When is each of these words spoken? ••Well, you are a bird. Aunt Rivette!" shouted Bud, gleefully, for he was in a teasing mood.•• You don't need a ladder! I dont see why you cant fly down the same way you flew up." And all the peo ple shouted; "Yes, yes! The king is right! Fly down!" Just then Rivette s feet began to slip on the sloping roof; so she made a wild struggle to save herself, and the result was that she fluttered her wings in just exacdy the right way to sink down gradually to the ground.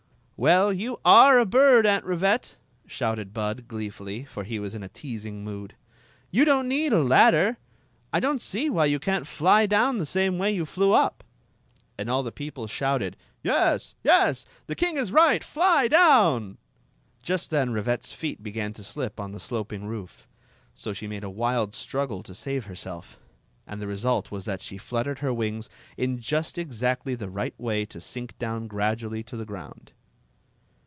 ••Well, 0.43 0.75
you 0.75 0.99
are 1.05 1.37
a 1.37 1.45
bird. 1.45 1.85
Aunt 1.85 2.03
Rivette!" 2.03 2.55
shouted 2.87 3.31
Bud, 3.31 3.67
gleefully, 3.67 4.25
for 4.25 4.43
he 4.43 4.57
was 4.57 4.73
in 4.73 4.81
a 4.81 4.89
teasing 4.89 5.43
mood.•• 5.43 5.75
You 6.31 6.45
don't 6.45 6.67
need 6.67 6.93
a 6.93 7.03
ladder! 7.03 7.57
I 8.11 8.19
dont 8.19 8.41
see 8.41 8.67
why 8.67 8.85
you 8.85 8.97
cant 8.97 9.27
fly 9.27 9.67
down 9.67 9.99
the 9.99 10.05
same 10.07 10.39
way 10.39 10.51
you 10.51 10.65
flew 10.65 10.93
up." 10.93 11.23
And 11.95 12.09
all 12.09 12.23
the 12.23 12.31
peo 12.31 12.49
ple 12.49 12.65
shouted; 12.65 13.17
"Yes, 13.43 13.93
yes! 14.03 14.47
The 14.65 14.73
king 14.73 14.97
is 14.97 15.11
right! 15.11 15.43
Fly 15.43 15.87
down!" 15.87 16.57
Just 17.21 17.51
then 17.51 17.69
Rivette 17.69 18.05
s 18.05 18.11
feet 18.11 18.41
began 18.41 18.73
to 18.73 18.83
slip 18.83 19.19
on 19.19 19.33
the 19.33 19.39
sloping 19.39 19.85
roof; 19.85 20.27
so 20.73 20.91
she 20.91 21.05
made 21.05 21.23
a 21.23 21.29
wild 21.29 21.75
struggle 21.75 22.23
to 22.23 22.33
save 22.33 22.65
herself, 22.65 23.19
and 23.67 23.79
the 23.79 23.85
result 23.85 24.31
was 24.31 24.45
that 24.45 24.63
she 24.63 24.79
fluttered 24.79 25.19
her 25.19 25.31
wings 25.31 25.69
in 25.97 26.17
just 26.19 26.55
exacdy 26.57 27.13
the 27.15 27.29
right 27.29 27.53
way 27.59 27.85
to 27.85 28.01
sink 28.01 28.35
down 28.39 28.65
gradually 28.67 29.21
to 29.21 29.37
the 29.37 29.45
ground. 29.45 29.91